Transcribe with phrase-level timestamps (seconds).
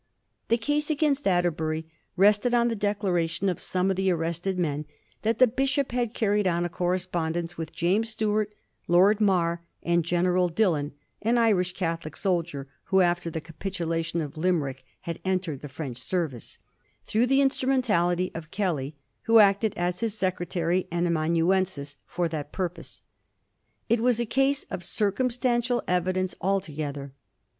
[0.47, 1.85] The case agunst Atterbury
[2.17, 4.87] rested on the declaration of some of the arrested men
[5.21, 8.55] that the bishop had carried on a corre spondence with James Stuart,
[8.87, 14.83] Lord Mar, and General Dillon (an Ldsh Catholic soldier, who after the capitulation of Limerick
[15.01, 16.57] had entered the French service),
[17.05, 18.95] through the instrumentality of Kelly,
[19.25, 23.03] who acted as his secretary and amanuensis for that pur pose.
[23.87, 27.13] It was a case of circumstantial evidence alto gether.